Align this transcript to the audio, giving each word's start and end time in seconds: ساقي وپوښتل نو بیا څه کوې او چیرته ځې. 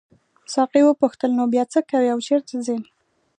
ساقي 0.53 0.81
وپوښتل 0.85 1.31
نو 1.39 1.43
بیا 1.53 1.63
څه 1.73 1.79
کوې 1.89 2.09
او 2.13 2.19
چیرته 2.27 2.55
ځې. 2.65 2.77